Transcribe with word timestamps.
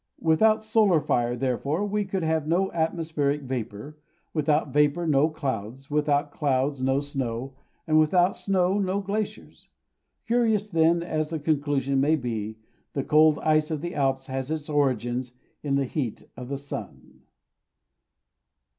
Without 0.23 0.63
solar 0.63 0.99
fire, 0.99 1.35
therefore, 1.35 1.85
we 1.85 2.05
could 2.05 2.23
have 2.23 2.47
no 2.47 2.71
atmospheric 2.71 3.43
vapour, 3.43 3.99
without 4.33 4.73
vapour 4.73 5.05
no 5.05 5.29
clouds, 5.29 5.91
without 5.91 6.31
clouds 6.31 6.81
no 6.81 6.99
snow, 6.99 7.53
and 7.85 7.99
without 7.99 8.35
snow 8.35 8.79
no 8.79 8.99
glaciers. 8.99 9.69
Curious 10.25 10.71
then 10.71 11.03
as 11.03 11.29
the 11.29 11.37
conclusion 11.37 12.01
may 12.01 12.15
be, 12.15 12.57
the 12.93 13.03
cold 13.03 13.37
ice 13.43 13.69
of 13.69 13.81
the 13.81 13.93
Alps 13.93 14.25
has 14.25 14.49
its 14.49 14.69
origin 14.69 15.21
in 15.61 15.75
this 15.75 15.91
heat 15.91 16.25
of 16.35 16.49
the 16.49 16.57
sun. 16.57 17.21